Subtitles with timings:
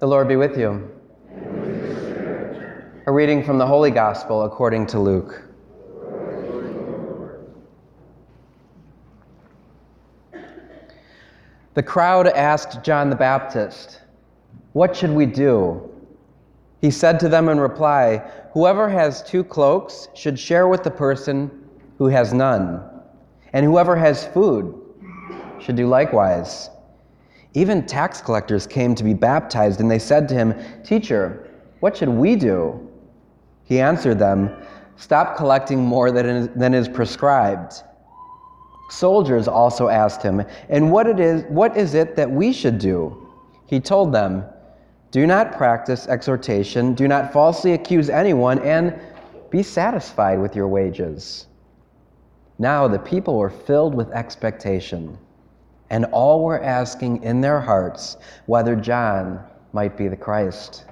[0.00, 0.90] The Lord be with you.
[3.06, 5.44] A reading from the Holy Gospel according to Luke.
[11.74, 14.00] The crowd asked John the Baptist,
[14.72, 15.88] What should we do?
[16.80, 18.18] He said to them in reply,
[18.52, 21.68] Whoever has two cloaks should share with the person
[21.98, 22.82] who has none,
[23.52, 24.74] and whoever has food
[25.60, 26.68] should do likewise.
[27.54, 32.08] Even tax collectors came to be baptized, and they said to him, Teacher, what should
[32.08, 32.90] we do?
[33.62, 34.50] He answered them,
[34.96, 37.82] Stop collecting more than is, than is prescribed.
[38.90, 43.28] Soldiers also asked him, And what, it is, what is it that we should do?
[43.66, 44.44] He told them,
[45.12, 48.98] Do not practice exhortation, do not falsely accuse anyone, and
[49.50, 51.46] be satisfied with your wages.
[52.58, 55.18] Now the people were filled with expectation
[55.90, 58.16] and all were asking in their hearts
[58.46, 59.40] whether John
[59.72, 60.84] might be the Christ.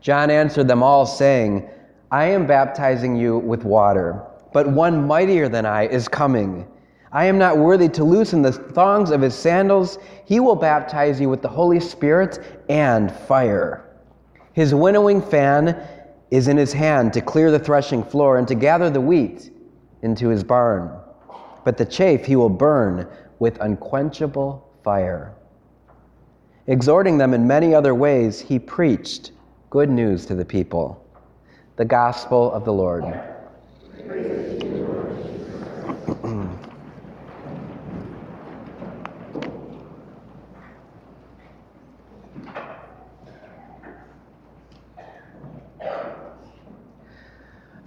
[0.00, 1.68] John answered them all, saying,
[2.10, 4.22] I am baptizing you with water,
[4.52, 6.66] but one mightier than I is coming.
[7.12, 9.98] I am not worthy to loosen the thongs of his sandals.
[10.24, 13.84] He will baptize you with the Holy Spirit and fire.
[14.52, 15.80] His winnowing fan
[16.30, 19.50] is in his hand to clear the threshing floor and to gather the wheat
[20.02, 20.90] into his barn.
[21.64, 23.08] But the chaff he will burn
[23.38, 25.32] with unquenchable fire.
[26.66, 29.32] Exhorting them in many other ways, he preached
[29.70, 31.04] good news to the people.
[31.76, 33.04] The gospel of the Lord.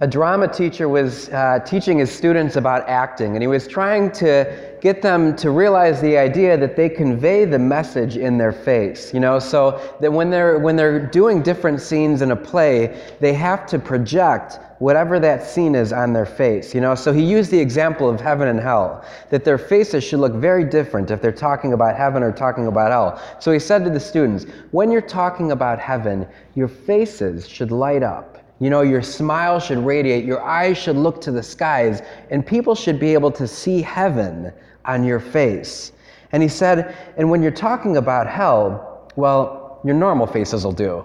[0.02, 4.76] A drama teacher was uh, teaching his students about acting, and he was trying to
[4.80, 9.14] get them to realize the idea that they convey the message in their face.
[9.14, 13.32] You know, so that when they're when they're doing different scenes in a play, they
[13.34, 16.74] have to project whatever that scene is on their face.
[16.74, 20.18] You know, so he used the example of heaven and hell, that their faces should
[20.18, 23.22] look very different if they're talking about heaven or talking about hell.
[23.38, 26.26] So he said to the students, when you're talking about heaven,
[26.56, 31.20] your faces should light up you know, your smile should radiate, your eyes should look
[31.22, 32.00] to the skies,
[32.30, 34.52] and people should be able to see heaven
[34.84, 35.90] on your face.
[36.30, 41.04] And he said, and when you're talking about hell, well, your normal faces will do.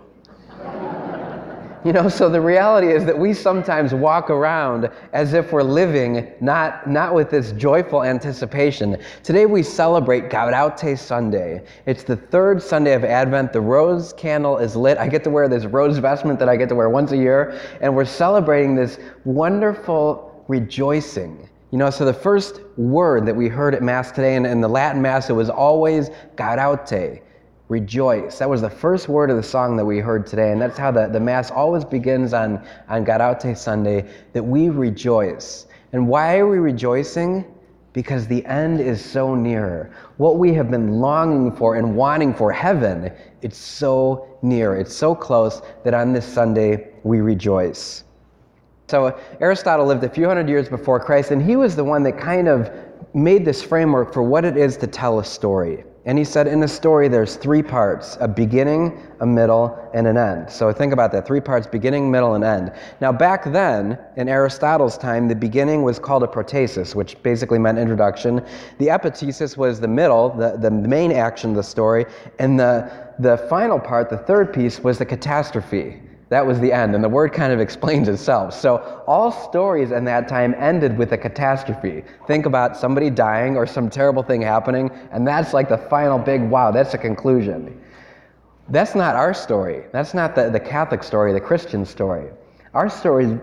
[1.87, 6.29] You know, so the reality is that we sometimes walk around as if we're living
[6.41, 8.97] not, not with this joyful anticipation.
[9.23, 11.63] Today we celebrate Gaudete Sunday.
[11.85, 13.53] It's the third Sunday of Advent.
[13.53, 14.97] The rose candle is lit.
[14.97, 17.57] I get to wear this rose vestment that I get to wear once a year,
[17.79, 21.47] and we're celebrating this wonderful rejoicing.
[21.71, 24.67] You know, so the first word that we heard at Mass today in, in the
[24.67, 27.21] Latin Mass, it was always Gaudete
[27.69, 28.39] rejoice.
[28.39, 30.91] That was the first word of the song that we heard today, and that's how
[30.91, 35.67] the, the Mass always begins on, on Gaudete Sunday, that we rejoice.
[35.94, 37.45] And why are we rejoicing?
[37.94, 39.91] Because the end is so near.
[40.17, 43.11] What we have been longing for and wanting for, heaven,
[43.41, 44.75] it's so near.
[44.75, 48.03] It's so close that on this Sunday we rejoice.
[48.88, 52.17] So Aristotle lived a few hundred years before Christ, and he was the one that
[52.17, 52.72] kind of
[53.13, 55.83] made this framework for what it is to tell a story.
[56.07, 60.16] And he said in a story there's three parts a beginning, a middle, and an
[60.16, 60.50] end.
[60.50, 62.72] So think about that three parts beginning, middle, and end.
[63.01, 67.78] Now, back then, in Aristotle's time, the beginning was called a protasis, which basically meant
[67.78, 68.38] introduction.
[68.78, 72.06] The epitasis was the middle, the, the main action of the story.
[72.39, 72.89] And the,
[73.19, 76.01] the final part, the third piece, was the catastrophe.
[76.29, 78.53] That was the end, and the word kind of explains itself.
[78.53, 82.03] So, all stories in that time ended with a catastrophe.
[82.27, 86.41] Think about somebody dying or some terrible thing happening, and that's like the final big
[86.41, 87.81] wow, that's a conclusion.
[88.69, 89.85] That's not our story.
[89.93, 92.29] That's not the, the Catholic story, the Christian story.
[92.73, 93.39] Our story is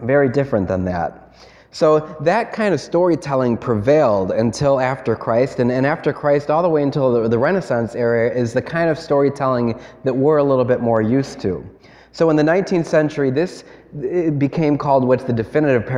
[0.00, 1.36] very different than that.
[1.70, 6.68] So that kind of storytelling prevailed until after Christ, and, and after Christ, all the
[6.68, 10.64] way until the, the Renaissance era, is the kind of storytelling that we're a little
[10.64, 11.68] bit more used to.
[12.14, 13.64] So in the 19th century, this
[14.38, 15.90] became called what's the definitive,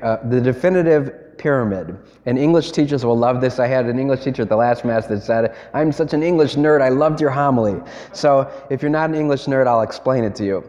[0.00, 1.98] uh, the definitive pyramid.
[2.24, 3.58] And English teachers will love this.
[3.58, 6.54] I had an English teacher at the last Mass that said, I'm such an English
[6.54, 7.80] nerd, I loved your homily.
[8.12, 10.64] So if you're not an English nerd, I'll explain it to you.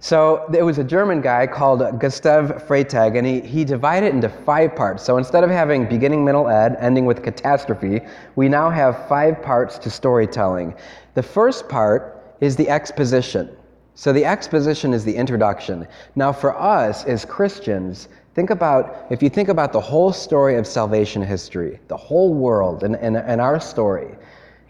[0.00, 4.28] So there was a German guy called Gustav Freytag, and he, he divided it into
[4.28, 5.04] five parts.
[5.04, 8.00] So instead of having beginning, middle, end, ending with catastrophe,
[8.34, 10.74] we now have five parts to storytelling.
[11.14, 13.56] The first part is the exposition.
[13.98, 15.88] So the exposition is the introduction.
[16.16, 20.66] Now, for us as Christians, think about if you think about the whole story of
[20.66, 24.14] salvation history, the whole world and, and, and our story,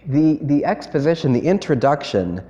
[0.07, 2.41] the, the exposition, the introduction,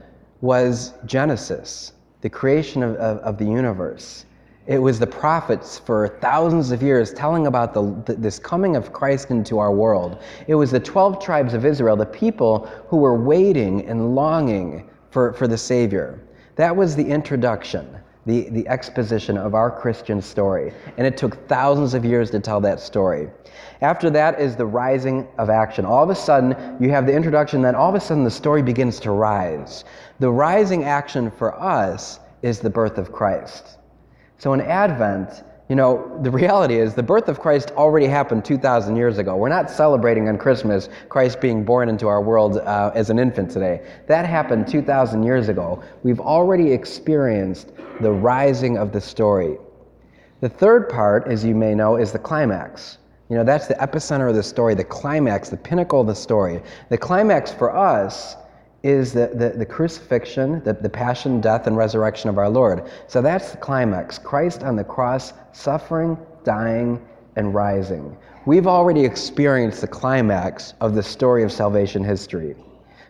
[0.42, 4.26] was Genesis, the creation of, of, of the universe.
[4.66, 9.30] It was the prophets for thousands of years telling about the, this coming of Christ
[9.30, 10.22] into our world.
[10.46, 15.32] It was the 12 tribes of Israel, the people who were waiting and longing for,
[15.32, 16.20] for the Savior.
[16.56, 17.86] That was the introduction,
[18.24, 20.72] the, the exposition of our Christian story.
[20.96, 23.28] And it took thousands of years to tell that story.
[23.82, 25.84] After that is the rising of action.
[25.84, 28.62] All of a sudden, you have the introduction, then all of a sudden the story
[28.62, 29.84] begins to rise.
[30.18, 33.76] The rising action for us is the birth of Christ.
[34.38, 38.94] So in Advent, you know, the reality is the birth of Christ already happened 2,000
[38.94, 39.34] years ago.
[39.36, 43.50] We're not celebrating on Christmas Christ being born into our world uh, as an infant
[43.50, 43.84] today.
[44.06, 45.82] That happened 2,000 years ago.
[46.04, 49.56] We've already experienced the rising of the story.
[50.40, 52.98] The third part, as you may know, is the climax.
[53.28, 56.62] You know, that's the epicenter of the story, the climax, the pinnacle of the story.
[56.90, 58.36] The climax for us
[58.82, 62.88] is the, the, the, crucifixion, the, the passion, death, and resurrection of our Lord.
[63.08, 67.04] So that's the climax Christ on the cross, suffering, dying,
[67.36, 68.16] and rising.
[68.44, 72.54] We've already experienced the climax of the story of salvation history.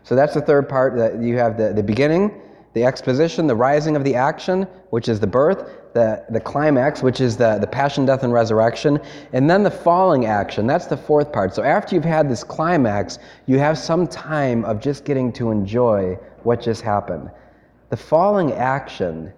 [0.02, 2.40] So that's the third part that you have the, the beginning,
[2.76, 7.23] the exposition, the rising of the action, which is the birth, the, the climax, which
[7.23, 9.00] is the, the passion, death, and resurrection,
[9.32, 10.67] and then the falling action.
[10.67, 11.55] That's the fourth part.
[11.55, 16.19] So after you've had this climax, you have some time of just getting to enjoy
[16.43, 17.31] what just happened.
[17.88, 19.32] The falling action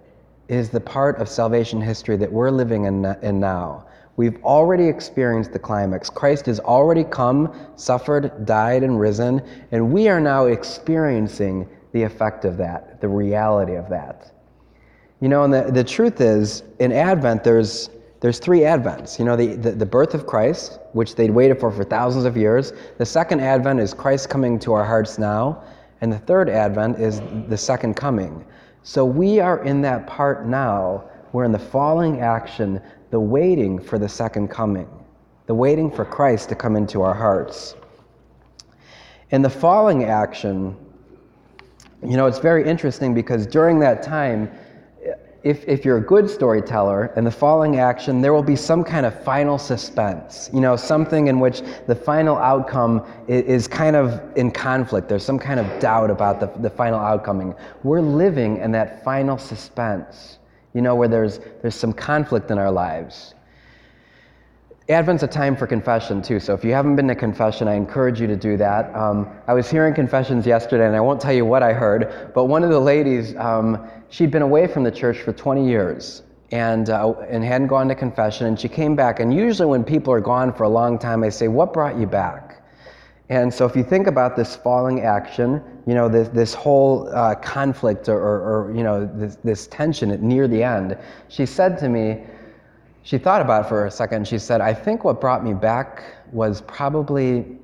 [0.49, 3.87] is the part of salvation history that we're living in, in now.
[4.17, 6.11] We've already experienced the climax.
[6.11, 9.40] Christ has already come, suffered, died, and risen,
[9.70, 14.32] and we are now experiencing the effect of that, the reality of that.
[15.20, 17.90] You know, and the, the truth is, in Advent, there's,
[18.20, 19.19] there's three Advents.
[19.19, 22.37] You know, the, the, the, birth of Christ, which they'd waited for for thousands of
[22.37, 22.73] years.
[22.99, 25.62] The second Advent is Christ coming to our hearts now.
[26.00, 28.44] And the third Advent is the second coming.
[28.85, 31.05] So we are in that part now.
[31.32, 32.81] We're in the falling action,
[33.11, 34.88] the waiting for the second coming,
[35.46, 37.75] the waiting for Christ to come into our hearts.
[39.31, 40.76] In the falling action,
[42.02, 44.50] you know, it's very interesting because during that time,
[45.44, 49.06] if, if you're a good storyteller and the following action, there will be some kind
[49.06, 50.50] of final suspense.
[50.52, 55.08] You know, something in which the final outcome is, is kind of in conflict.
[55.08, 57.54] There's some kind of doubt about the, the final outcome.
[57.84, 60.38] We're living in that final suspense,
[60.74, 63.34] you know, where there's, there's some conflict in our lives.
[64.90, 68.23] Advent's a time for confession too, so if you haven't been to confession, I encourage
[68.23, 68.94] you to do that.
[68.96, 72.46] Um, I was hearing confessions yesterday, and I won't tell you what I heard, but
[72.46, 76.88] one of the ladies, um, she'd been away from the church for 20 years and,
[76.88, 79.20] uh, and hadn't gone to confession, and she came back.
[79.20, 82.06] And usually, when people are gone for a long time, I say, What brought you
[82.06, 82.62] back?
[83.29, 87.35] And so, if you think about this falling action, you know, this, this whole uh,
[87.35, 90.96] conflict or, or, or, you know, this, this tension near the end,
[91.29, 92.23] she said to me,
[93.08, 94.28] she thought about it for a second.
[94.28, 97.56] She said, I think what brought me back was probably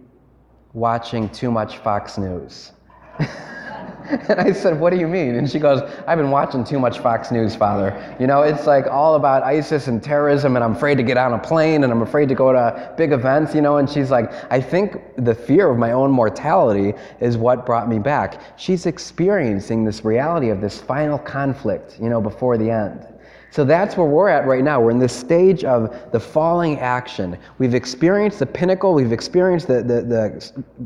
[0.73, 2.73] watching too much Fox News.
[3.19, 5.35] and I said, What do you mean?
[5.35, 8.17] And she goes, I've been watching too much Fox News, Father.
[8.19, 11.35] You know, it's like all about ISIS and terrorism, and I'm afraid to get on
[11.35, 13.77] a plane, and I'm afraid to go to big events, you know.
[13.77, 17.99] And she's like, I think the fear of my own mortality is what brought me
[17.99, 18.41] back.
[18.59, 23.07] She's experiencing this reality of this final conflict, you know, before the end.
[23.51, 24.81] So that's where we're at right now.
[24.81, 27.39] We're in this stage of the falling action.
[27.59, 30.03] We've experienced the pinnacle, we've experienced the, the,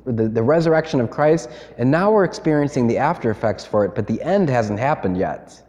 [0.05, 3.95] the, the, the resurrection of Christ, and now we're experiencing the after effects for it,
[3.95, 5.63] but the end hasn't happened yet.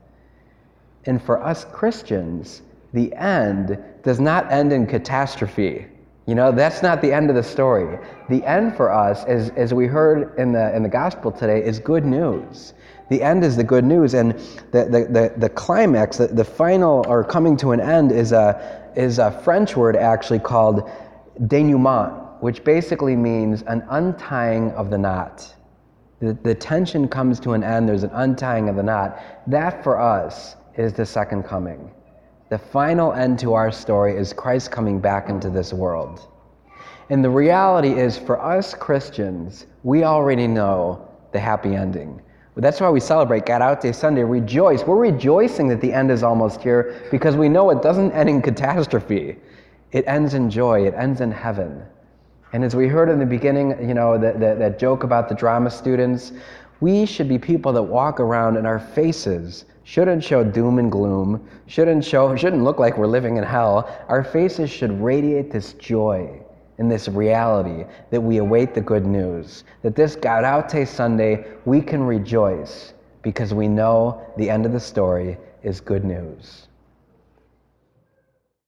[1.05, 5.87] And for us Christians, the end does not end in catastrophe.
[6.29, 7.97] You know, that's not the end of the story.
[8.29, 11.79] The end for us, as, as we heard in the, in the gospel today, is
[11.79, 12.73] good news.
[13.09, 14.33] The end is the good news, and
[14.69, 18.91] the, the, the, the climax, the, the final or coming to an end, is a,
[18.95, 20.87] is a French word actually called
[21.47, 25.51] denouement, which basically means an untying of the knot.
[26.19, 29.19] The, the tension comes to an end, there's an untying of the knot.
[29.47, 31.89] That for us is the second coming.
[32.49, 36.27] The final end to our story is Christ coming back into this world.
[37.11, 42.21] And the reality is, for us Christians, we already know the happy ending.
[42.55, 44.83] That's why we celebrate Gaudete Sunday, rejoice.
[44.83, 48.41] We're rejoicing that the end is almost here because we know it doesn't end in
[48.41, 49.37] catastrophe.
[49.93, 51.83] It ends in joy, it ends in heaven.
[52.51, 55.35] And as we heard in the beginning, you know, that, that, that joke about the
[55.35, 56.33] drama students,
[56.81, 61.45] we should be people that walk around and our faces shouldn't show doom and gloom,
[61.67, 63.89] shouldn't show, shouldn't look like we're living in hell.
[64.07, 66.41] Our faces should radiate this joy
[66.77, 69.65] in this reality that we await the good news.
[69.81, 75.37] That this Gaudete Sunday, we can rejoice because we know the end of the story
[75.61, 76.68] is good news.